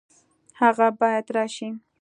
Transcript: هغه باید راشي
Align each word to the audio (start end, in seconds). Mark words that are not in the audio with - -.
هغه 0.61 0.87
باید 0.99 1.25
راشي 1.35 1.69